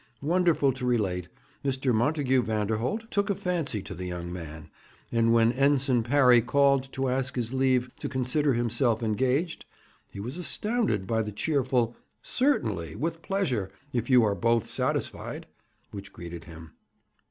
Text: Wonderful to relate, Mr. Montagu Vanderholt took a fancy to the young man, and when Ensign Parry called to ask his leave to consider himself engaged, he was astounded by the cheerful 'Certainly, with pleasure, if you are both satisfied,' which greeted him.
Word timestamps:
Wonderful 0.23 0.71
to 0.73 0.85
relate, 0.87 1.27
Mr. 1.63 1.93
Montagu 1.93 2.41
Vanderholt 2.41 3.11
took 3.11 3.29
a 3.29 3.35
fancy 3.35 3.83
to 3.83 3.93
the 3.93 4.07
young 4.07 4.33
man, 4.33 4.71
and 5.11 5.31
when 5.31 5.51
Ensign 5.51 6.01
Parry 6.01 6.41
called 6.41 6.91
to 6.93 7.07
ask 7.07 7.35
his 7.35 7.53
leave 7.53 7.87
to 7.99 8.09
consider 8.09 8.55
himself 8.55 9.03
engaged, 9.03 9.63
he 10.09 10.19
was 10.19 10.37
astounded 10.37 11.05
by 11.05 11.21
the 11.21 11.31
cheerful 11.31 11.95
'Certainly, 12.23 12.95
with 12.95 13.21
pleasure, 13.21 13.69
if 13.93 14.09
you 14.09 14.23
are 14.23 14.33
both 14.33 14.65
satisfied,' 14.65 15.45
which 15.91 16.11
greeted 16.11 16.45
him. 16.45 16.71